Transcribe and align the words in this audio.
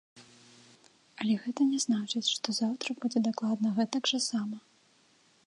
Але 1.23 1.35
гэта 1.43 1.61
не 1.73 1.79
значыць, 1.85 2.25
што 2.35 2.49
заўтра 2.61 2.89
будзе 3.05 3.19
дакладна 3.29 3.67
гэтак 3.83 4.03
жа 4.15 4.19
сама. 4.31 4.57